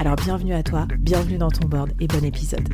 Alors 0.00 0.16
bienvenue 0.16 0.54
à 0.54 0.62
toi, 0.62 0.86
bienvenue 0.98 1.36
dans 1.36 1.50
ton 1.50 1.68
board 1.68 1.90
et 2.00 2.06
bon 2.06 2.24
épisode. 2.24 2.66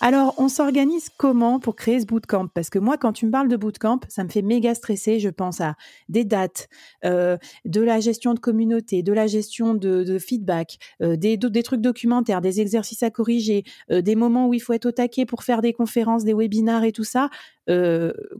Alors, 0.00 0.34
on 0.38 0.48
s'organise 0.48 1.10
comment 1.18 1.60
pour 1.60 1.76
créer 1.76 2.00
ce 2.00 2.06
bootcamp? 2.06 2.46
Parce 2.46 2.70
que 2.70 2.78
moi, 2.78 2.96
quand 2.96 3.12
tu 3.12 3.26
me 3.26 3.30
parles 3.30 3.48
de 3.48 3.56
bootcamp, 3.58 4.00
ça 4.08 4.24
me 4.24 4.30
fait 4.30 4.40
méga 4.40 4.74
stresser. 4.74 5.20
Je 5.20 5.28
pense 5.28 5.60
à 5.60 5.74
des 6.08 6.24
dates, 6.24 6.70
euh, 7.04 7.36
de 7.66 7.82
la 7.82 8.00
gestion 8.00 8.32
de 8.32 8.40
communauté, 8.40 9.02
de 9.02 9.12
la 9.12 9.26
gestion 9.26 9.74
de, 9.74 10.18
feedback, 10.18 10.78
euh, 11.02 11.16
des, 11.16 11.38
trucs 11.62 11.82
documentaires, 11.82 12.40
des 12.40 12.62
exercices 12.62 13.02
à 13.02 13.10
corriger, 13.10 13.64
euh, 13.90 14.00
des 14.00 14.16
moments 14.16 14.48
où 14.48 14.54
il 14.54 14.60
faut 14.60 14.72
être 14.72 14.86
au 14.86 14.92
taquet 14.92 15.26
pour 15.26 15.42
faire 15.42 15.60
des 15.60 15.74
conférences, 15.74 16.24
des 16.24 16.32
webinars 16.32 16.84
et 16.84 16.92
tout 16.92 17.04
ça. 17.04 17.28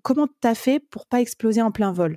comment 0.03 0.29
t'as 0.41 0.55
fait 0.55 0.81
pour 0.81 1.07
pas 1.07 1.21
exploser 1.21 1.61
en 1.61 1.73
plein 1.73 1.93
vol? 1.93 2.17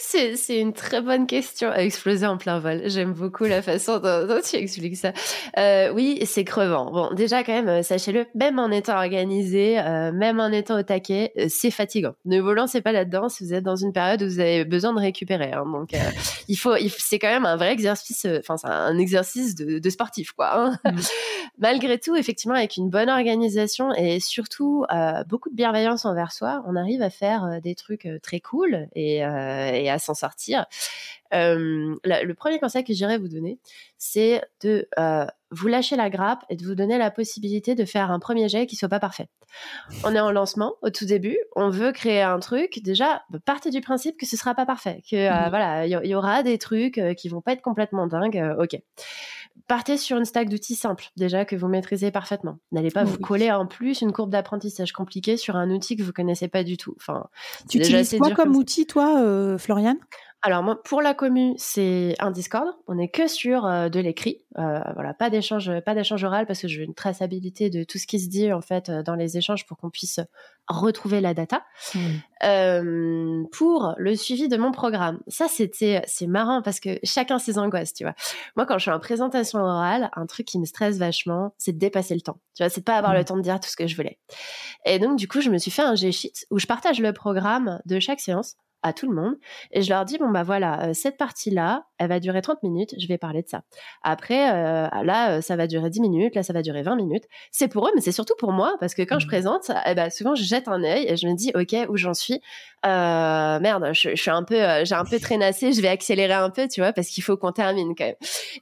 c'est 0.00 0.58
une 0.58 0.72
très 0.72 1.00
bonne 1.02 1.26
question 1.26 1.70
à 1.70 1.78
exploser 1.78 2.26
en 2.26 2.38
plein 2.38 2.58
vol. 2.58 2.82
J'aime 2.86 3.12
beaucoup 3.12 3.44
la 3.44 3.62
façon 3.62 3.98
dont, 3.98 4.40
tu 4.42 4.56
expliques 4.56 4.96
ça. 4.96 5.12
Euh, 5.58 5.92
oui, 5.92 6.20
c'est 6.24 6.44
crevant. 6.44 6.90
Bon, 6.90 7.12
déjà 7.14 7.44
quand 7.44 7.52
même, 7.52 7.68
euh, 7.68 7.82
sachez-le, 7.82 8.26
même 8.34 8.58
en 8.58 8.70
étant 8.70 8.96
organisé, 8.96 9.78
euh, 9.78 10.10
même 10.12 10.40
en 10.40 10.48
étant 10.48 10.78
au 10.78 10.82
taquet, 10.82 11.32
c'est 11.48 11.70
fatigant. 11.70 12.14
Ne 12.24 12.40
vous 12.40 12.52
lancez 12.52 12.80
pas 12.80 12.92
là-dedans 12.92 13.28
si 13.28 13.44
vous 13.44 13.54
êtes 13.54 13.64
dans 13.64 13.76
une 13.76 13.92
période 13.92 14.22
où 14.22 14.26
vous 14.26 14.40
avez 14.40 14.64
besoin 14.64 14.92
de 14.94 15.00
récupérer. 15.00 15.52
Hein. 15.52 15.64
Donc, 15.66 15.90
il 16.48 16.56
faut, 16.56 16.74
c'est 16.98 17.18
quand 17.18 17.28
même 17.28 17.46
un 17.46 17.56
vrai 17.56 17.72
exercice, 17.72 18.26
enfin, 18.38 18.56
c'est 18.56 18.68
un 18.68 18.98
exercice 18.98 19.54
de, 19.54 19.90
sportif, 19.90 20.32
quoi. 20.32 20.50
Hein. 20.54 20.78
Mmh. 20.84 21.00
Malgré 21.58 21.98
tout, 21.98 22.16
effectivement, 22.16 22.54
avec 22.54 22.76
une 22.76 22.88
bonne 22.88 23.10
organisation 23.10 23.92
et 23.94 24.18
surtout 24.20 24.86
beaucoup 25.28 25.50
de 25.50 25.54
bienveillance 25.54 26.04
envers 26.04 26.32
soi, 26.32 26.62
on 26.66 26.76
arrive 26.76 27.02
à 27.02 27.10
faire 27.10 27.60
des 27.62 27.74
trucs 27.74 28.08
très 28.22 28.40
cool 28.40 28.88
et, 28.94 29.16
et 29.16 29.89
à 29.90 29.98
s'en 29.98 30.14
sortir. 30.14 30.66
le 31.32 32.32
premier 32.32 32.58
conseil 32.58 32.84
que 32.84 32.92
j'irais 32.92 33.18
vous 33.18 33.28
donner, 33.28 33.58
c'est 33.98 34.42
de 34.62 34.88
vous 35.50 35.68
lâcher 35.68 35.96
la 35.96 36.10
grappe 36.10 36.44
et 36.48 36.56
de 36.56 36.64
vous 36.64 36.74
donner 36.74 36.98
la 36.98 37.10
possibilité 37.10 37.74
de 37.74 37.84
faire 37.84 38.10
un 38.10 38.18
premier 38.18 38.48
jet 38.48 38.66
qui 38.66 38.76
soit 38.76 38.88
pas 38.88 39.00
parfait. 39.00 39.28
On 40.04 40.14
est 40.14 40.20
en 40.20 40.30
lancement 40.30 40.74
au 40.82 40.90
tout 40.90 41.06
début, 41.06 41.38
on 41.56 41.70
veut 41.70 41.92
créer 41.92 42.22
un 42.22 42.38
truc. 42.38 42.80
Déjà, 42.84 43.22
partez 43.44 43.70
du 43.70 43.80
principe 43.80 44.16
que 44.16 44.26
ce 44.26 44.36
sera 44.36 44.54
pas 44.54 44.66
parfait, 44.66 45.02
que 45.10 45.28
mmh 45.28 45.48
voilà, 45.50 45.86
il 45.86 46.08
y, 46.08 46.14
aura 46.14 46.42
des 46.42 46.58
trucs 46.58 47.00
qui 47.16 47.28
vont 47.28 47.40
pas 47.40 47.52
être 47.52 47.62
complètement 47.62 48.06
dingues. 48.06 48.54
ok. 48.58 48.78
Partez 49.66 49.98
sur 49.98 50.16
une 50.16 50.24
stack 50.24 50.48
d'outils 50.48 50.74
simple, 50.74 51.10
déjà 51.16 51.44
que 51.44 51.54
vous 51.54 51.68
maîtrisez 51.68 52.10
parfaitement. 52.10 52.58
N'allez 52.72 52.90
pas 52.90 53.04
vous 53.04 53.18
coller 53.18 53.50
en 53.50 53.66
plus 53.66 54.00
une 54.00 54.12
courbe 54.12 54.30
d'apprentissage 54.30 54.92
compliquée 54.92 55.36
sur 55.36 55.56
un 55.56 55.70
outil 55.70 55.96
que 55.96 56.02
vous 56.02 56.12
connaissez 56.12 56.48
pas 56.48 56.64
du 56.64 56.76
tout. 56.76 56.94
Enfin, 56.96 57.26
tu 57.68 57.78
utilises 57.78 58.16
quoi 58.18 58.30
comme, 58.30 58.56
outil, 58.56 58.86
toi, 58.86 59.20
euh, 59.20 59.58
Floriane? 59.58 59.98
Alors 60.42 60.62
moi, 60.62 60.82
pour 60.82 61.02
la 61.02 61.12
commu, 61.12 61.52
c'est 61.58 62.14
un 62.18 62.30
Discord. 62.30 62.66
On 62.86 62.94
n'est 62.94 63.10
que 63.10 63.28
sur 63.28 63.66
euh, 63.66 63.90
de 63.90 64.00
l'écrit. 64.00 64.38
Euh, 64.58 64.80
voilà, 64.94 65.12
pas 65.12 65.28
d'échange, 65.28 65.70
pas 65.84 65.94
d'échange 65.94 66.24
oral 66.24 66.46
parce 66.46 66.62
que 66.62 66.68
je 66.68 66.78
veux 66.78 66.84
une 66.84 66.94
traçabilité 66.94 67.68
de 67.68 67.84
tout 67.84 67.98
ce 67.98 68.06
qui 68.06 68.18
se 68.18 68.28
dit 68.28 68.50
en 68.50 68.62
fait 68.62 68.88
euh, 68.88 69.02
dans 69.02 69.16
les 69.16 69.36
échanges 69.36 69.66
pour 69.66 69.76
qu'on 69.76 69.90
puisse 69.90 70.18
retrouver 70.66 71.20
la 71.20 71.34
data. 71.34 71.62
Mmh. 71.94 73.48
pour 73.52 73.94
le 73.98 74.14
suivi 74.16 74.48
de 74.48 74.56
mon 74.56 74.72
programme, 74.72 75.20
ça 75.28 75.46
c'était 75.48 76.02
c'est 76.06 76.26
marrant 76.26 76.62
parce 76.62 76.80
que 76.80 76.98
chacun 77.04 77.38
ses 77.38 77.58
angoisses, 77.58 77.92
tu 77.92 78.04
vois. 78.04 78.14
Moi, 78.56 78.64
quand 78.64 78.78
je 78.78 78.82
suis 78.82 78.90
en 78.90 79.00
présentation 79.00 79.58
orale, 79.58 80.10
un 80.14 80.24
truc 80.24 80.46
qui 80.46 80.58
me 80.58 80.64
stresse 80.64 80.96
vachement, 80.96 81.54
c'est 81.58 81.72
de 81.72 81.78
dépasser 81.78 82.14
le 82.14 82.22
temps. 82.22 82.38
Tu 82.54 82.62
vois, 82.62 82.70
c'est 82.70 82.80
de 82.80 82.84
pas 82.84 82.96
avoir 82.96 83.12
le 83.12 83.20
mmh. 83.20 83.24
temps 83.24 83.36
de 83.36 83.42
dire 83.42 83.60
tout 83.60 83.68
ce 83.68 83.76
que 83.76 83.86
je 83.86 83.94
voulais. 83.94 84.18
Et 84.86 84.98
donc 84.98 85.18
du 85.18 85.28
coup, 85.28 85.42
je 85.42 85.50
me 85.50 85.58
suis 85.58 85.70
fait 85.70 85.82
un 85.82 85.94
G-sheet 85.94 86.46
où 86.50 86.58
je 86.58 86.66
partage 86.66 87.00
le 87.00 87.12
programme 87.12 87.80
de 87.84 88.00
chaque 88.00 88.20
séance 88.20 88.56
à 88.82 88.92
tout 88.92 89.08
le 89.08 89.14
monde. 89.14 89.36
Et 89.72 89.82
je 89.82 89.90
leur 89.90 90.04
dis 90.04 90.18
bon 90.18 90.30
bah 90.30 90.42
voilà 90.42 90.88
euh, 90.88 90.94
cette 90.94 91.16
partie 91.16 91.50
là 91.50 91.86
elle 92.00 92.08
va 92.08 92.18
durer 92.18 92.42
30 92.42 92.62
minutes 92.62 92.94
je 92.98 93.06
vais 93.06 93.18
parler 93.18 93.42
de 93.42 93.48
ça. 93.48 93.62
Après 94.02 94.50
euh, 94.50 94.88
là 95.04 95.36
euh, 95.36 95.40
ça 95.40 95.54
va 95.54 95.66
durer 95.66 95.90
10 95.90 96.00
minutes 96.00 96.34
là 96.34 96.42
ça 96.42 96.52
va 96.52 96.62
durer 96.62 96.82
20 96.82 96.96
minutes. 96.96 97.24
C'est 97.52 97.68
pour 97.68 97.86
eux 97.86 97.90
mais 97.94 98.00
c'est 98.00 98.10
surtout 98.10 98.34
pour 98.38 98.52
moi 98.52 98.74
parce 98.80 98.94
que 98.94 99.02
quand 99.02 99.18
je 99.18 99.26
mmh. 99.26 99.28
présente 99.28 99.70
eh 99.86 99.94
ben, 99.94 100.10
souvent 100.10 100.34
je 100.34 100.42
jette 100.42 100.66
un 100.66 100.82
œil 100.82 101.06
et 101.06 101.16
je 101.16 101.28
me 101.28 101.34
dis 101.34 101.52
ok 101.54 101.88
où 101.88 101.96
j'en 101.96 102.14
suis? 102.14 102.40
Merde 102.82 103.90
je, 103.92 104.16
suis 104.16 104.30
un 104.30 104.42
peu 104.42 104.56
j'ai 104.84 104.94
un 104.94 105.04
peu 105.04 105.20
traînassé 105.20 105.72
je 105.74 105.82
vais 105.82 105.88
accélérer 105.88 106.32
un 106.32 106.48
peu 106.48 106.66
tu 106.66 106.80
vois 106.80 106.94
parce 106.94 107.08
qu'il 107.08 107.22
faut 107.22 107.36
qu'on 107.36 107.52
termine 107.52 107.94
quand 107.94 108.06
même. 108.06 108.14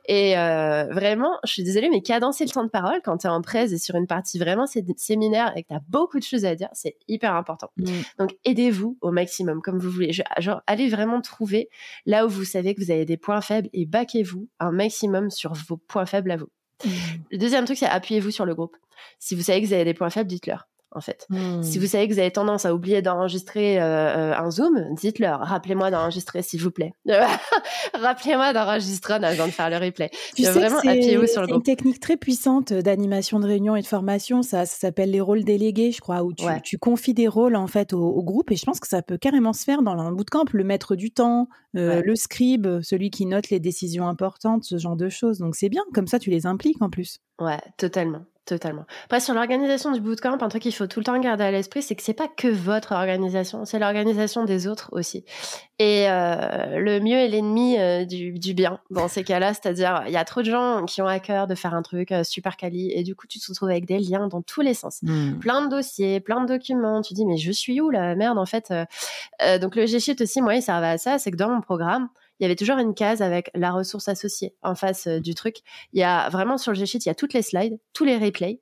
Et 0.07 0.35
vraiment 0.35 1.39
je 1.45 1.53
suis 1.53 1.63
désolée 1.63 1.89
mais 1.89 2.03
cadencer 2.03 2.45
le 2.45 2.51
temps 2.51 2.65
de 2.65 2.71
parole 2.71 3.01
quand 3.05 3.19
tu 3.19 3.29
es 3.29 3.31
en 3.31 3.41
presse 3.41 3.73
et 3.73 3.79
sur 3.79 3.95
une 3.95 4.09
partie 4.09 4.39
vraiment 4.39 4.67
séminaire 4.97 5.53
et 5.57 5.63
que 5.63 5.69
tu 5.69 5.75
as 5.75 5.83
beaucoup 5.89 6.19
de 6.19 6.25
choses 6.25 6.45
à 6.45 6.57
dire 6.57 6.69
c'est 6.73 6.97
hyper 7.07 7.35
important. 7.35 7.71
Mmh. 7.77 7.93
donc 8.19 8.37
aidez-vous 8.45 8.99
au 9.01 9.13
maximum 9.13 9.63
comme 9.63 9.79
vous 9.79 9.91
voulez. 9.91 10.13
Genre, 10.13 10.63
allez 10.67 10.89
vraiment 10.89 11.21
trouver 11.21 11.69
là 12.07 12.27
où 12.27 12.29
vous 12.29 12.45
savez 12.45 12.75
que 12.75 12.81
vous 12.83 12.91
avez 12.91 13.05
des 13.05 13.17
points 13.17 13.28
faibles 13.41 13.69
et 13.73 13.87
baquez-vous 13.87 14.49
un 14.59 14.73
maximum 14.73 15.31
sur 15.31 15.53
vos 15.53 15.77
points 15.77 16.07
faibles 16.07 16.31
à 16.31 16.37
vous. 16.37 16.49
Mmh. 16.85 16.89
Le 17.31 17.39
deuxième 17.39 17.65
truc, 17.65 17.79
c'est 17.79 17.87
appuyez-vous 17.87 18.31
sur 18.31 18.45
le 18.45 18.55
groupe. 18.55 18.77
Si 19.19 19.35
vous 19.35 19.43
savez 19.43 19.61
que 19.63 19.67
vous 19.67 19.73
avez 19.73 19.85
des 19.85 19.95
points 19.95 20.11
faibles, 20.11 20.29
dites-leur 20.29 20.69
en 20.93 21.01
fait. 21.01 21.27
Si 21.63 21.79
hmm. 21.79 21.81
vous 21.81 21.87
savez 21.87 22.09
que 22.09 22.15
vous 22.15 22.19
avez 22.19 22.31
tendance 22.31 22.65
à 22.65 22.75
oublier 22.75 23.03
d'enregistrer 23.03 23.81
euh, 23.81 23.85
euh, 23.85 24.35
un 24.35 24.51
Zoom, 24.51 24.95
dites-leur, 24.95 25.41
rappelez-moi 25.41 25.91
d'enregistrer, 25.91 26.43
s'il 26.43 26.63
vous 26.63 26.71
plaît. 26.71 26.95
rappelez-moi 27.95 28.53
d'enregistrer, 28.53 29.15
on 29.15 29.23
a 29.23 29.31
besoin 29.31 29.47
de 29.47 29.53
faire 29.53 29.71
le 29.71 29.77
replay. 29.77 30.11
Tu 30.35 30.45
sais 30.45 30.51
vraiment 30.51 30.79
appuyez-vous 30.79 31.27
sur 31.27 31.43
le 31.43 31.49
C'est 31.49 31.55
une 31.55 31.63
technique 31.63 32.01
très 32.01 32.17
puissante 32.17 32.73
d'animation 32.73 33.39
de 33.41 33.47
réunion 33.47 33.77
et 33.77 33.83
de 33.83 33.87
formation, 33.87 34.43
ça, 34.43 34.65
s'appelle 34.67 35.11
les 35.11 35.21
rôles 35.21 35.45
délégués, 35.45 35.93
je 35.93 36.01
crois, 36.01 36.23
où 36.23 36.33
tu, 36.63 36.79
confies 36.79 37.15
des 37.15 37.29
rôles 37.29 37.57
en 37.57 37.67
fait 37.67 37.93
au, 37.93 38.23
groupe 38.23 38.51
et 38.51 38.57
je 38.57 38.65
pense 38.65 38.81
que 38.81 38.89
ça 38.89 39.03
peut 39.03 39.19
carrément 39.19 39.53
se 39.53 39.65
faire 39.65 39.83
dans 39.83 39.93
un 39.93 40.13
bootcamp, 40.13 40.45
le 40.53 40.65
maître 40.65 40.97
du 40.97 41.11
temps, 41.11 41.49
euh, 41.77 42.03
le 42.05 42.17
scribe, 42.17 42.81
celui 42.83 43.11
qui 43.11 43.27
note 43.27 43.51
les 43.51 43.61
décisions 43.61 44.09
importantes, 44.09 44.65
ce 44.65 44.79
genre 44.79 44.97
de 44.97 45.09
choses. 45.09 45.39
Donc 45.39 45.55
c'est 45.55 45.69
bien, 45.69 45.83
comme 45.95 46.07
ça 46.07 46.19
tu 46.19 46.31
les 46.31 46.47
impliques 46.47 46.81
en 46.83 46.91
plus. 46.91 47.21
Ouais, 47.41 47.61
totalement. 47.77 48.25
Totalement. 48.49 48.87
Après, 49.05 49.21
sur 49.21 49.35
l'organisation 49.35 49.93
du 49.93 50.01
bootcamp, 50.01 50.39
un 50.41 50.49
truc 50.49 50.63
qu'il 50.63 50.75
faut 50.75 50.87
tout 50.87 51.01
le 51.01 51.05
temps 51.05 51.21
garder 51.21 51.45
à 51.45 51.51
l'esprit, 51.51 51.83
c'est 51.83 51.95
que 51.95 52.03
c'est 52.03 52.15
pas 52.15 52.29
que 52.29 52.49
votre 52.49 52.93
organisation, 52.93 53.67
c'est 53.67 53.79
l'organisation 53.79 54.47
des 54.47 54.67
autres 54.67 54.89
aussi. 54.93 55.23
Et 55.79 56.09
euh, 56.09 56.79
le 56.79 56.99
mieux 57.01 57.19
est 57.19 57.29
l'ennemi 57.29 57.79
euh, 57.79 58.07
du, 58.07 58.55
bien 58.55 58.81
dans 58.91 59.07
ces 59.07 59.23
cas-là, 59.23 59.53
c'est-à-dire 59.53 60.05
il 60.07 60.13
y 60.15 60.17
a 60.17 60.25
trop 60.25 60.41
de 60.41 60.51
gens 60.51 60.87
qui 60.87 61.03
ont 61.03 61.07
à 61.07 61.19
cœur 61.19 61.47
de 61.47 61.55
faire 61.55 61.75
un 61.75 61.83
truc 61.83 62.11
euh, 62.11 62.25
super 62.25 62.57
quali 62.57 62.91
et 62.91 63.03
du 63.03 63.15
coup 63.15 63.27
tu 63.27 63.39
te 63.39 63.47
retrouves 63.49 63.69
avec 63.69 63.85
des 63.85 63.99
liens 63.99 64.29
dans 64.29 64.41
tous 64.41 64.63
les 64.63 64.73
sens, 64.73 65.01
mmh. 65.03 65.41
plein 65.41 65.67
de 65.67 65.69
dossiers, 65.69 66.21
plein 66.21 66.41
de 66.41 66.49
documents. 66.49 67.03
Tu 67.03 67.13
dis 67.13 67.27
mais 67.27 67.37
je 67.37 67.53
suis 67.53 67.83
où 67.83 67.91
la 67.91 68.15
merde 68.15 68.39
en 68.39 68.47
fait. 68.47 68.73
donc 69.61 69.77
le 69.77 69.85
G-Sheet 69.85 70.23
aussi, 70.23 70.41
moi, 70.41 70.55
il 70.55 70.63
servait 70.63 70.87
à 70.87 70.97
ça, 70.97 71.19
c'est 71.19 71.31
que 71.31 71.37
dans 71.37 71.51
mon 71.51 71.61
programme, 71.61 72.09
il 72.39 72.45
y 72.45 72.47
avait 72.47 72.57
toujours 72.57 72.79
une 72.79 72.95
case 72.95 73.23
avec 73.23 73.51
la 73.55 73.73
ressource 73.73 74.09
associée 74.09 74.55
en 74.63 74.75
face 74.75 75.07
euh, 75.07 75.21
du 75.21 75.35
truc. 75.35 75.57
Il 75.93 76.01
y 76.01 76.05
a 76.05 76.29
vraiment 76.29 76.59
sur 76.59 76.73
le 76.73 76.79
G-Sheet, 76.79 76.99
il 76.99 77.09
y 77.09 77.11
a 77.11 77.15
toutes 77.15 77.35
les 77.35 77.43
slides, 77.43 77.79
tous 77.93 78.05
les 78.05 78.17
replays, 78.17 78.61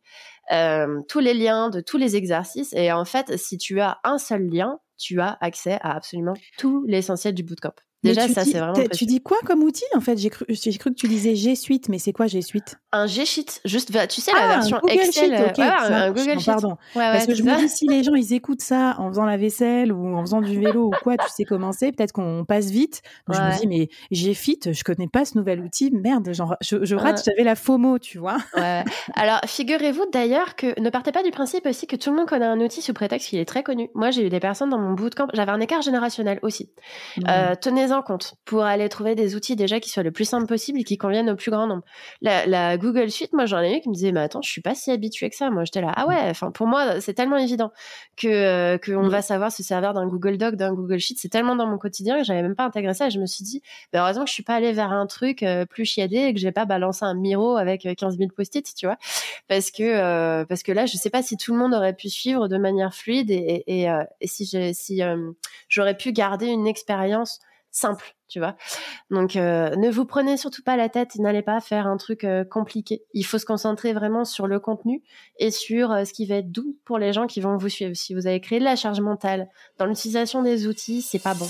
euh, 0.52 1.00
tous 1.08 1.20
les 1.20 1.34
liens 1.34 1.70
de 1.70 1.81
tous 1.81 1.99
les 1.99 2.17
exercices. 2.17 2.73
Et 2.73 2.93
en 2.93 3.05
fait, 3.05 3.37
si 3.37 3.58
tu 3.58 3.81
as 3.81 3.99
un 4.05 4.19
seul 4.19 4.49
lien, 4.49 4.78
tu 4.99 5.20
as 5.20 5.37
accès 5.40 5.78
à 5.82 5.94
absolument 5.94 6.34
tout 6.58 6.84
l'essentiel 6.87 7.34
du 7.34 7.43
bootcamp. 7.43 7.75
Déjà, 8.03 8.29
ça, 8.29 8.45
c'est 8.45 8.59
vraiment. 8.59 8.75
Tu 8.93 9.07
dis 9.07 9.21
quoi 9.21 9.39
comme 9.45 9.63
outil 9.63 9.85
En 9.95 10.01
fait, 10.01 10.17
j'ai 10.17 10.31
cru, 10.31 10.45
cru 10.47 10.91
que 10.91 10.95
tu 10.95 11.09
disais 11.09 11.35
G 11.35 11.55
Suite, 11.55 11.89
mais 11.89 11.99
c'est 11.99 12.13
quoi 12.13 12.27
G 12.27 12.43
Suite? 12.43 12.77
Un 12.93 13.07
G 13.07 13.25
Sheet, 13.25 13.61
juste, 13.65 13.93
tu 14.09 14.21
sais, 14.21 14.33
la 14.33 14.39
ah, 14.43 14.49
version 14.49 14.81
Excel. 14.87 15.37
Sheet, 15.37 15.63
un, 15.63 16.11
Google 16.13 16.39
Sheet. 16.39 16.47
Pardon. 16.47 16.77
Parce 16.95 17.27
que 17.27 17.35
je 17.35 17.43
me 17.43 17.57
dis, 17.59 17.69
si 17.69 17.87
les 17.87 18.03
gens, 18.03 18.15
ils 18.15 18.33
écoutent 18.33 18.63
ça 18.63 18.97
en 18.99 19.09
faisant 19.09 19.25
la 19.25 19.37
vaisselle 19.37 19.93
ou 19.93 20.17
en 20.17 20.21
faisant 20.23 20.41
du 20.41 20.59
vélo 20.59 20.87
ou 20.87 20.93
quoi, 21.03 21.17
tu 21.17 21.29
sais 21.29 21.45
comment 21.45 21.73
c'est, 21.73 21.93
peut-être 21.93 22.13
qu'on 22.13 22.45
passe 22.47 22.71
vite. 22.71 23.03
Donc, 23.27 23.37
je 23.37 23.43
me 23.43 23.59
dis, 23.59 23.67
mais 23.67 23.89
G 24.11 24.35
Fit, 24.35 24.61
je 24.65 24.85
connais 24.85 25.09
pas 25.09 25.25
ce 25.25 25.37
nouvel 25.37 25.61
outil. 25.61 25.91
Merde, 25.93 26.33
genre, 26.33 26.57
je, 26.61 26.85
je 26.85 26.95
rate, 26.95 27.23
j'avais 27.25 27.45
la 27.45 27.55
FOMO, 27.55 27.99
tu 27.99 28.19
vois. 28.19 28.39
Alors, 29.15 29.41
figurez-vous 29.47 30.07
d'ailleurs 30.13 30.55
que 30.57 30.79
ne 30.81 30.91
partez 30.91 31.13
pas 31.13 31.23
du 31.23 31.31
principe 31.31 31.67
aussi 31.67 31.87
que 31.87 31.97
tout 31.97 32.11
le 32.11 32.17
monde 32.17 32.29
connaît 32.29 32.47
un 32.47 32.61
outil 32.61 32.83
sous 32.83 32.93
prétexte 32.93 33.29
qu'il 33.29 33.39
est 33.39 33.45
très 33.45 33.63
connu. 33.63 33.91
Moi, 33.95 34.11
j'ai 34.11 34.27
eu 34.27 34.29
des 34.29 34.41
personnes 34.41 34.71
dans 34.71 34.79
mon 34.79 34.93
bootcamp, 34.93 35.29
j'avais 35.35 35.53
un 35.53 35.61
écart 35.61 35.83
générationnel 35.83 36.39
aussi. 36.43 36.71
Mmh. 37.17 37.23
Euh, 37.29 37.55
tenez-en 37.61 37.96
compte 38.03 38.35
pour 38.45 38.63
aller 38.63 38.89
trouver 38.89 39.15
des 39.15 39.35
outils 39.35 39.57
déjà 39.57 39.81
qui 39.81 39.91
soient 39.91 40.03
le 40.03 40.11
plus 40.11 40.25
simples 40.25 40.47
possible 40.47 40.81
et 40.81 40.85
qui 40.85 40.99
conviennent 40.99 41.31
au 41.31 41.37
plus 41.37 41.51
grand 41.51 41.67
nombre. 41.67 41.83
La, 42.21 42.77
Google 42.79 43.11
Suite, 43.11 43.33
moi 43.33 43.47
j'en 43.47 43.61
ai 43.61 43.77
eu 43.77 43.81
qui 43.81 43.89
me 43.89 43.95
disaient 43.95 44.13
mais 44.13 44.21
attends, 44.21 44.43
je 44.43 44.51
suis 44.51 44.61
pas 44.61 44.75
si 44.75 44.91
habituée 44.91 45.31
que 45.31 45.37
ça. 45.37 45.51
Moi 45.51 45.65
j'étais 45.65 45.81
là 45.81 45.93
ah 45.97 46.07
ouais, 46.07 46.19
enfin 46.23 46.51
pour 46.51 46.67
moi 46.67 47.01
c'est 47.01 47.15
tellement 47.15 47.37
évident 47.37 47.73
que 48.17 48.29
euh, 48.29 48.79
qu'on 48.79 49.09
va 49.09 49.23
savoir 49.23 49.53
se 49.53 49.63
servir 49.63 49.95
d'un 49.95 50.07
Google 50.07 50.39
Doc, 50.39 50.57
d'un 50.57 50.73
Google 50.73 50.99
Sheet, 50.99 51.17
c'est 51.19 51.29
tellement 51.29 51.57
dans 51.57 51.67
mon 51.67 51.79
quotidien 51.79 52.19
que 52.19 52.25
j'avais 52.25 52.43
même 52.43 52.57
pas 52.57 52.65
intégré 52.65 52.95
ça. 52.95 53.07
Et 53.07 53.11
je 53.11 53.21
me 53.21 53.27
suis 53.27 53.45
dit 53.45 53.63
bah, 53.93 54.03
heureusement 54.03 54.25
que 54.25 54.31
je 54.31 54.35
suis 54.35 54.43
pas 54.43 54.55
allée 54.55 54.73
vers 54.73 54.93
un 54.93 55.07
truc 55.07 55.43
euh, 55.43 55.67
plus 55.67 55.85
chiadé 55.85 56.17
et 56.17 56.35
que 56.35 56.41
j'ai 56.41 56.53
pas 56.53 56.65
balancé 56.65 57.05
un 57.05 57.15
Miro 57.15 57.57
avec 57.57 57.83
15 57.83 58.15
euh, 58.15 58.19
000 58.19 58.31
post-it, 58.37 58.75
tu 58.75 58.87
vois, 58.87 58.97
parce 59.49 59.71
que 59.71 60.45
parce 60.45 60.63
que 60.63 60.73
là 60.73 60.87
je 60.87 60.97
sais 60.97 61.11
pas 61.11 61.23
si 61.23 61.37
tout 61.37 61.53
le 61.53 61.59
monde 61.59 61.75
aurait 61.75 61.95
pu 61.95 62.09
suivre 62.09 62.49
de 62.49 62.59
manière 62.59 62.95
fluide 62.95 63.31
et, 63.31 63.65
et, 63.67 63.89
et 64.21 64.27
si 64.27 64.45
j'ai 64.45 64.73
si 64.75 65.01
j'aurais 65.69 65.97
pu 65.97 66.13
garder 66.13 66.47
une 66.47 66.67
expérience 66.67 67.41
simple, 67.76 68.17
tu 68.26 68.38
vois. 68.38 68.56
Donc, 69.11 69.37
euh, 69.37 69.76
ne 69.76 69.90
vous 69.90 70.06
prenez 70.06 70.38
surtout 70.38 70.62
pas 70.62 70.76
la 70.76 70.88
tête 70.88 71.14
et 71.14 71.20
n'allez 71.20 71.43
pas 71.43 71.61
faire 71.61 71.87
un 71.87 71.99
truc 71.99 72.25
euh, 72.25 72.43
compliqué. 72.43 73.02
Il 73.12 73.25
faut 73.25 73.38
se 73.38 73.44
concentrer 73.44 73.93
vraiment 73.93 74.25
sur 74.25 74.46
le 74.46 74.58
contenu 74.58 75.02
et 75.38 75.50
sur 75.50 75.93
euh, 75.93 76.05
ce 76.05 76.14
qui 76.14 76.25
va 76.25 76.37
être 76.37 76.50
doux 76.50 76.78
pour 76.87 76.99
les 76.99 77.12
gens 77.12 77.26
qui 77.26 77.40
vont 77.40 77.58
vous 77.58 77.69
suivre. 77.69 77.94
Si 77.94 78.14
vous 78.14 78.26
avez 78.26 78.40
créé 78.40 78.58
de 78.61 78.64
la 78.64 78.76
charge 78.76 79.00
mentale 79.00 79.49
dans 79.78 79.84
l'utilisation 79.84 80.43
des 80.43 80.67
outils, 80.67 81.02
c'est 81.02 81.19
pas 81.19 81.34
bon. 81.34 81.49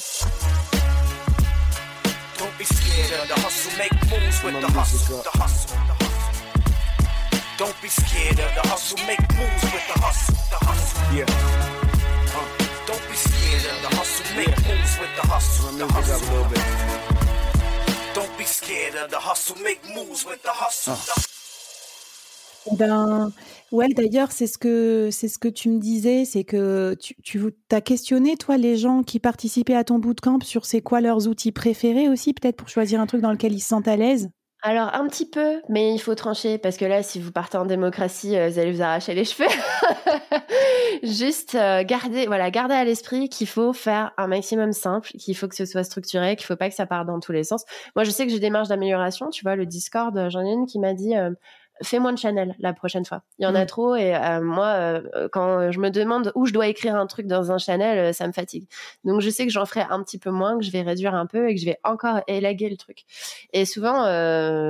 Ben, 22.72 23.30
ouais, 23.72 23.88
d'ailleurs, 23.88 24.32
c'est 24.32 24.46
ce 24.46 24.56
que 24.56 25.10
c'est 25.12 25.28
ce 25.28 25.38
que 25.38 25.48
tu 25.48 25.68
me 25.68 25.78
disais, 25.78 26.24
c'est 26.24 26.44
que 26.44 26.96
tu, 26.98 27.14
tu 27.22 27.52
as 27.70 27.80
questionné 27.80 28.36
toi 28.36 28.56
les 28.56 28.76
gens 28.76 29.02
qui 29.02 29.20
participaient 29.20 29.74
à 29.74 29.84
ton 29.84 29.98
bootcamp 29.98 30.40
sur 30.42 30.64
c'est 30.64 30.80
quoi 30.80 31.00
leurs 31.00 31.28
outils 31.28 31.52
préférés 31.52 32.08
aussi, 32.08 32.32
peut-être 32.32 32.56
pour 32.56 32.68
choisir 32.68 33.00
un 33.00 33.06
truc 33.06 33.20
dans 33.20 33.32
lequel 33.32 33.52
ils 33.52 33.60
se 33.60 33.68
sentent 33.68 33.88
à 33.88 33.96
l'aise? 33.96 34.30
Alors 34.62 34.94
un 34.94 35.06
petit 35.06 35.28
peu, 35.28 35.60
mais 35.68 35.94
il 35.94 35.98
faut 35.98 36.14
trancher 36.14 36.58
parce 36.58 36.76
que 36.76 36.84
là, 36.84 37.02
si 37.02 37.20
vous 37.20 37.30
partez 37.30 37.58
en 37.58 37.66
démocratie, 37.66 38.36
euh, 38.36 38.48
vous 38.48 38.58
allez 38.58 38.72
vous 38.72 38.82
arracher 38.82 39.14
les 39.14 39.24
cheveux. 39.26 39.48
Juste 41.02 41.54
euh, 41.54 41.84
garder, 41.84 42.26
voilà, 42.26 42.50
garder 42.50 42.74
à 42.74 42.84
l'esprit 42.84 43.28
qu'il 43.28 43.46
faut 43.46 43.72
faire 43.72 44.12
un 44.16 44.26
maximum 44.26 44.72
simple, 44.72 45.10
qu'il 45.18 45.36
faut 45.36 45.46
que 45.46 45.54
ce 45.54 45.66
soit 45.66 45.84
structuré, 45.84 46.36
qu'il 46.36 46.46
faut 46.46 46.56
pas 46.56 46.68
que 46.68 46.74
ça 46.74 46.86
parte 46.86 47.06
dans 47.06 47.20
tous 47.20 47.32
les 47.32 47.44
sens. 47.44 47.64
Moi, 47.94 48.04
je 48.04 48.10
sais 48.10 48.26
que 48.26 48.32
j'ai 48.32 48.40
des 48.40 48.50
marges 48.50 48.68
d'amélioration. 48.68 49.28
Tu 49.28 49.42
vois, 49.42 49.56
le 49.56 49.66
Discord, 49.66 50.28
j'en 50.30 50.44
ai 50.44 50.50
une 50.50 50.66
qui 50.66 50.78
m'a 50.78 50.94
dit 50.94 51.14
fais 51.82 51.98
moins 51.98 52.12
de 52.12 52.18
channel 52.18 52.54
la 52.58 52.72
prochaine 52.72 53.04
fois. 53.04 53.22
Il 53.38 53.44
y 53.44 53.46
en 53.46 53.54
a 53.54 53.64
mm. 53.64 53.66
trop 53.66 53.96
et 53.96 54.14
euh, 54.14 54.40
moi, 54.40 54.66
euh, 54.66 55.28
quand 55.32 55.70
je 55.70 55.78
me 55.78 55.90
demande 55.90 56.32
où 56.34 56.46
je 56.46 56.52
dois 56.52 56.68
écrire 56.68 56.96
un 56.96 57.06
truc 57.06 57.26
dans 57.26 57.52
un 57.52 57.58
channel, 57.58 57.98
euh, 57.98 58.12
ça 58.12 58.26
me 58.26 58.32
fatigue. 58.32 58.66
Donc 59.04 59.20
je 59.20 59.30
sais 59.30 59.46
que 59.46 59.52
j'en 59.52 59.66
ferai 59.66 59.82
un 59.88 60.02
petit 60.02 60.18
peu 60.18 60.30
moins, 60.30 60.58
que 60.58 60.64
je 60.64 60.70
vais 60.70 60.82
réduire 60.82 61.14
un 61.14 61.26
peu 61.26 61.48
et 61.48 61.54
que 61.54 61.60
je 61.60 61.66
vais 61.66 61.78
encore 61.84 62.20
élaguer 62.26 62.68
le 62.68 62.76
truc. 62.76 63.04
Et 63.52 63.64
souvent, 63.64 64.02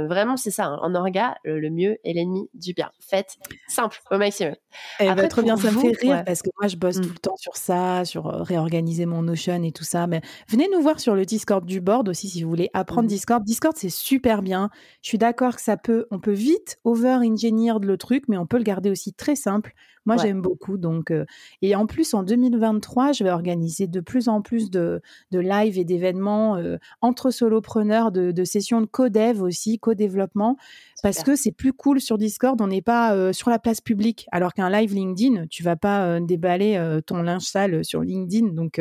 vraiment, 0.07 0.37
c'est 0.37 0.51
ça. 0.51 0.67
Hein. 0.67 0.79
en 0.83 0.95
orga, 0.95 1.37
le 1.45 1.71
mieux 1.71 1.99
est 2.05 2.13
l'ennemi 2.13 2.49
du 2.55 2.73
bien. 2.73 2.91
Faites 3.01 3.37
simple 3.69 4.01
au 4.11 4.19
maximum. 4.19 4.55
Eh 5.01 5.13
ben, 5.13 5.29
trop 5.29 5.43
bien, 5.43 5.57
ça 5.57 5.71
me 5.71 5.79
fait 5.79 5.97
rire 6.01 6.25
parce 6.25 6.43
que 6.43 6.51
moi, 6.59 6.69
je 6.69 6.77
bosse 6.77 6.97
tout 6.97 7.09
mm. 7.09 7.13
le 7.13 7.19
temps 7.19 7.37
sur 7.37 7.57
ça, 7.57 8.05
sur 8.05 8.25
réorganiser 8.25 9.07
mon 9.07 9.23
Notion 9.23 9.63
et 9.63 9.73
tout 9.73 9.85
ça. 9.85 10.07
Mais 10.07 10.21
venez 10.49 10.69
nous 10.73 10.81
voir 10.81 11.01
sur 11.01 11.15
le 11.15 11.25
Discord 11.25 11.65
du 11.65 11.81
board 11.81 12.09
aussi 12.09 12.29
si 12.29 12.43
vous 12.43 12.49
voulez 12.49 12.71
apprendre 12.75 13.05
mm. 13.05 13.09
Discord. 13.09 13.45
Discord, 13.45 13.77
c'est 13.77 13.91
super 13.91 14.43
bien. 14.43 14.71
Je 15.03 15.09
suis 15.09 15.19
d'accord 15.19 15.57
que 15.57 15.63
ça 15.63 15.77
peut, 15.77 16.07
on 16.11 16.19
peut 16.19 16.33
vite 16.33 16.79
over-engineer 16.97 17.79
le 17.81 17.97
truc, 17.97 18.25
mais 18.29 18.39
on 18.39 18.47
peut 18.47 18.59
le 18.59 18.65
garder 18.65 18.91
aussi 18.91 19.13
très 19.13 19.37
simple. 19.37 19.75
Moi, 20.07 20.17
j'aime 20.19 20.41
beaucoup. 20.41 20.79
Donc, 20.79 21.11
euh, 21.11 21.25
et 21.63 21.75
en 21.75 21.87
plus, 21.87 22.15
en 22.15 22.23
2023, 22.23 23.13
je 23.13 23.25
vais 23.25 23.31
organiser 23.31 23.89
de 23.89 24.01
plus 24.01 24.29
en 24.29 24.41
plus 24.41 24.71
de, 24.71 25.03
de 25.33 25.41
live 25.41 25.79
et 25.79 25.85
d'événements 25.85 26.57
euh, 26.57 26.77
entre 27.01 27.31
solopreneurs, 27.31 28.13
de, 28.13 28.31
de 28.31 28.45
sessions 28.45 28.81
de 28.81 28.87
co-dev 28.87 29.43
aussi, 29.43 29.81
co-développement, 29.81 30.57
parce 31.03 31.25
que 31.25 31.35
c'est 31.35 31.51
plus 31.51 31.73
cool 31.73 32.01
sur 32.01 32.19
Discord. 32.19 32.61
On 32.61 32.69
n'est 32.69 32.83
pas 32.83 33.15
euh, 33.15 33.33
sur 33.33 33.51
la 33.51 33.59
place 33.59 33.81
publique, 33.81 34.27
alors 34.31 34.55
qu'un 34.55 34.71
live 34.71 34.95
LinkedIn, 34.95 35.49
tu 35.49 35.65
vas 35.65 35.77
pas 35.77 36.21
déballer 36.21 36.81
ton 37.07 37.23
linge 37.23 37.43
sale 37.43 37.85
sur 37.85 38.03
LinkedIn. 38.03 38.53
Donc, 38.53 38.81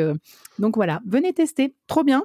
donc 0.60 0.76
voilà, 0.76 1.00
venez 1.06 1.32
tester. 1.32 1.74
Trop 1.88 2.04
bien. 2.04 2.22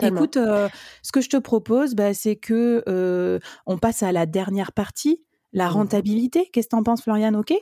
Écoute, 0.00 0.36
ce 0.36 1.12
que 1.12 1.20
je 1.20 1.28
te 1.28 1.36
propose, 1.36 1.94
bah, 1.94 2.14
c'est 2.14 2.36
que 2.36 3.40
on 3.66 3.78
passe 3.78 4.02
à 4.02 4.12
la 4.12 4.26
dernière 4.26 4.72
partie, 4.72 5.20
la 5.52 5.68
mmh 5.68 5.72
rentabilité. 5.72 6.50
Qu'est-ce 6.52 6.68
que 6.68 6.76
t'en 6.76 6.82
penses, 6.82 7.02
Floriane? 7.02 7.36
Ok? 7.36 7.52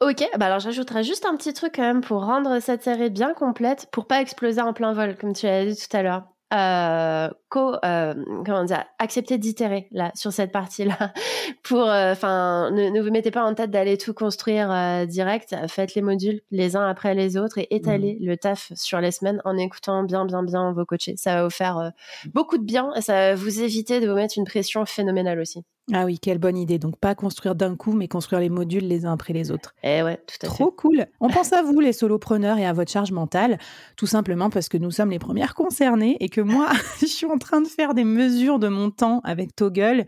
Ok, 0.00 0.28
bah 0.36 0.46
alors 0.46 0.58
j'ajouterais 0.58 1.04
juste 1.04 1.24
un 1.24 1.36
petit 1.36 1.54
truc 1.54 1.72
quand 1.76 1.82
même 1.82 2.02
pour 2.02 2.22
rendre 2.22 2.60
cette 2.60 2.82
série 2.82 3.08
bien 3.08 3.32
complète, 3.32 3.88
pour 3.92 4.06
pas 4.06 4.20
exploser 4.20 4.60
en 4.60 4.74
plein 4.74 4.92
vol, 4.92 5.16
comme 5.16 5.32
tu 5.32 5.46
l'as 5.46 5.64
dit 5.64 5.74
tout 5.74 5.96
à 5.96 6.02
l'heure. 6.02 6.24
Euh, 6.52 7.30
co, 7.48 7.74
euh, 7.84 8.14
comment 8.44 8.64
dire, 8.64 8.84
accepter 8.98 9.38
d'itérer 9.38 9.88
là 9.92 10.10
sur 10.14 10.32
cette 10.32 10.52
partie-là. 10.52 11.12
Pour, 11.62 11.88
euh, 11.88 12.12
enfin, 12.12 12.70
ne, 12.72 13.00
vous 13.00 13.10
mettez 13.10 13.30
pas 13.30 13.44
en 13.44 13.54
tête 13.54 13.70
d'aller 13.70 13.96
tout 13.96 14.14
construire 14.14 14.70
euh, 14.70 15.06
direct. 15.06 15.54
Faites 15.68 15.94
les 15.94 16.02
modules 16.02 16.40
les 16.50 16.76
uns 16.76 16.86
après 16.88 17.14
les 17.14 17.36
autres 17.36 17.58
et 17.58 17.68
étalez 17.74 18.18
mmh. 18.20 18.26
le 18.26 18.36
taf 18.36 18.72
sur 18.74 19.00
les 19.00 19.10
semaines 19.10 19.40
en 19.44 19.56
écoutant 19.56 20.02
bien, 20.02 20.24
bien, 20.24 20.42
bien 20.42 20.72
vos 20.72 20.84
coachés. 20.84 21.14
Ça 21.16 21.36
va 21.36 21.44
vous 21.44 21.50
faire 21.50 21.92
beaucoup 22.34 22.58
de 22.58 22.64
bien 22.64 22.92
et 22.94 23.00
ça 23.00 23.12
va 23.12 23.34
vous 23.34 23.60
éviter 23.60 24.00
de 24.00 24.08
vous 24.08 24.14
mettre 24.14 24.34
une 24.36 24.44
pression 24.44 24.84
phénoménale 24.86 25.40
aussi. 25.40 25.64
Ah 25.92 26.04
oui, 26.04 26.18
quelle 26.18 26.38
bonne 26.38 26.56
idée. 26.56 26.78
Donc 26.78 26.98
pas 26.98 27.14
construire 27.14 27.54
d'un 27.54 27.76
coup, 27.76 27.92
mais 27.92 28.08
construire 28.08 28.40
les 28.40 28.48
modules 28.48 28.88
les 28.88 29.06
uns 29.06 29.12
après 29.12 29.32
les 29.32 29.52
autres. 29.52 29.72
Eh 29.84 30.02
ouais, 30.02 30.16
tout 30.26 30.36
à 30.42 30.46
fait. 30.48 30.54
Trop 30.54 30.72
cool. 30.72 31.06
On 31.20 31.28
pense 31.28 31.52
à 31.52 31.62
vous, 31.64 31.78
les 31.78 31.92
solopreneurs, 31.92 32.58
et 32.58 32.66
à 32.66 32.72
votre 32.72 32.90
charge 32.90 33.12
mentale, 33.12 33.58
tout 33.96 34.06
simplement 34.06 34.50
parce 34.50 34.68
que 34.68 34.78
nous 34.78 34.90
sommes 34.90 35.10
les 35.10 35.20
premières 35.20 35.54
concernées 35.54 36.16
et 36.18 36.28
que 36.28 36.40
moi, 36.40 36.68
je 37.00 37.06
suis 37.06 37.26
en 37.26 37.38
train 37.38 37.45
de 37.62 37.68
faire 37.68 37.94
des 37.94 38.04
mesures 38.04 38.58
de 38.58 38.68
mon 38.68 38.90
temps 38.90 39.20
avec 39.24 39.54
Toggle 39.54 40.04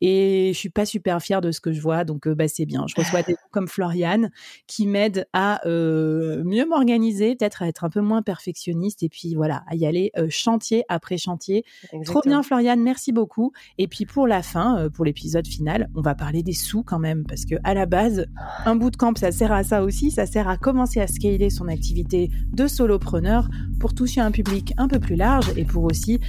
et 0.00 0.52
je 0.52 0.58
suis 0.58 0.70
pas 0.70 0.86
super 0.86 1.20
fière 1.20 1.40
de 1.40 1.50
ce 1.50 1.60
que 1.60 1.72
je 1.72 1.80
vois. 1.80 2.04
Donc 2.04 2.26
euh, 2.26 2.34
bah, 2.34 2.48
c'est 2.48 2.66
bien. 2.66 2.84
Je 2.86 2.94
reçois 2.96 3.22
des 3.22 3.32
gens 3.32 3.48
comme 3.50 3.68
Floriane 3.68 4.30
qui 4.66 4.86
m'aident 4.86 5.26
à 5.32 5.66
euh, 5.66 6.42
mieux 6.44 6.66
m'organiser, 6.66 7.34
peut-être 7.34 7.62
à 7.62 7.68
être 7.68 7.84
un 7.84 7.90
peu 7.90 8.00
moins 8.00 8.22
perfectionniste 8.22 9.02
et 9.02 9.08
puis 9.08 9.34
voilà, 9.34 9.64
à 9.66 9.74
y 9.74 9.86
aller 9.86 10.12
euh, 10.16 10.28
chantier 10.30 10.84
après 10.88 11.18
chantier. 11.18 11.64
Trop 12.04 12.20
bien, 12.24 12.42
Floriane. 12.42 12.80
Merci 12.82 13.12
beaucoup. 13.12 13.52
Et 13.78 13.88
puis 13.88 14.06
pour 14.06 14.26
la 14.26 14.42
fin, 14.42 14.88
pour 14.94 15.04
les 15.04 15.12
épisode 15.16 15.46
final, 15.46 15.88
on 15.94 16.02
va 16.02 16.14
parler 16.14 16.42
des 16.42 16.52
sous 16.52 16.82
quand 16.82 16.98
même, 16.98 17.24
parce 17.24 17.46
que 17.46 17.54
à 17.64 17.72
la 17.72 17.86
base, 17.86 18.26
un 18.66 18.76
bootcamp, 18.76 19.14
ça 19.16 19.32
sert 19.32 19.50
à 19.50 19.64
ça 19.64 19.82
aussi, 19.82 20.10
ça 20.10 20.26
sert 20.26 20.46
à 20.46 20.58
commencer 20.58 21.00
à 21.00 21.06
scaler 21.06 21.48
son 21.48 21.68
activité 21.68 22.30
de 22.52 22.66
solopreneur 22.66 23.48
pour 23.80 23.94
toucher 23.94 24.20
un 24.20 24.30
public 24.30 24.74
un 24.76 24.88
peu 24.88 25.00
plus 25.00 25.16
large 25.16 25.50
et 25.56 25.64
pour 25.64 25.84
aussi 25.84 26.20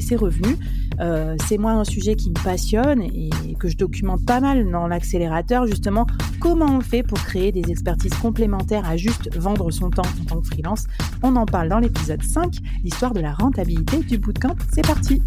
ses 0.00 0.16
revenus. 0.16 0.56
Euh, 1.00 1.36
c'est 1.46 1.58
moi 1.58 1.72
un 1.72 1.84
sujet 1.84 2.14
qui 2.14 2.30
me 2.30 2.42
passionne 2.42 3.02
et 3.02 3.30
que 3.58 3.68
je 3.68 3.76
documente 3.76 4.24
pas 4.24 4.40
mal 4.40 4.70
dans 4.70 4.86
l'accélérateur, 4.86 5.66
justement, 5.66 6.06
comment 6.40 6.76
on 6.76 6.80
fait 6.80 7.02
pour 7.02 7.18
créer 7.18 7.52
des 7.52 7.70
expertises 7.70 8.14
complémentaires 8.14 8.88
à 8.88 8.96
juste 8.96 9.34
vendre 9.36 9.70
son 9.70 9.90
temps 9.90 10.02
en 10.20 10.24
tant 10.24 10.40
que 10.40 10.46
freelance. 10.46 10.84
On 11.22 11.36
en 11.36 11.46
parle 11.46 11.68
dans 11.68 11.78
l'épisode 11.78 12.22
5, 12.22 12.56
l'histoire 12.84 13.12
de 13.12 13.20
la 13.20 13.32
rentabilité 13.32 13.98
du 13.98 14.18
bootcamp. 14.18 14.56
C'est 14.72 14.86
parti! 14.86 15.22